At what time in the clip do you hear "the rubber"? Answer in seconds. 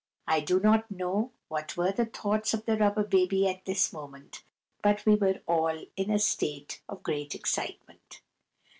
2.65-3.03